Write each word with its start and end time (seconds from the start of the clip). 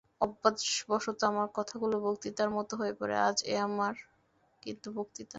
অভ্যাসবশত 0.21 1.19
আমার 1.23 1.47
কথাগুলো 1.53 1.95
বক্তৃতার 2.05 2.49
মতো 2.49 2.73
হয়ে 2.77 2.93
পড়ে, 2.99 3.15
আজ 3.27 3.37
এ 3.45 3.55
আমার 3.67 3.93
কিন্তু 4.63 4.87
বক্তৃতা 4.97 5.19
নয়। 5.19 5.29